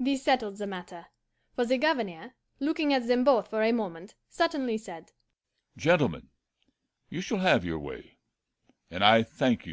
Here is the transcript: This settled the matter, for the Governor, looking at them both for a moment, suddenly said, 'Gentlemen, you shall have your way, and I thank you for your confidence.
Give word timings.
This 0.00 0.24
settled 0.24 0.56
the 0.58 0.66
matter, 0.66 1.06
for 1.54 1.64
the 1.64 1.78
Governor, 1.78 2.34
looking 2.58 2.92
at 2.92 3.06
them 3.06 3.22
both 3.22 3.46
for 3.48 3.62
a 3.62 3.70
moment, 3.70 4.16
suddenly 4.28 4.76
said, 4.78 5.12
'Gentlemen, 5.76 6.28
you 7.08 7.20
shall 7.20 7.38
have 7.38 7.64
your 7.64 7.78
way, 7.78 8.18
and 8.90 9.04
I 9.04 9.22
thank 9.22 9.22
you 9.22 9.26
for 9.26 9.26
your 9.26 9.28
confidence. 9.58 9.64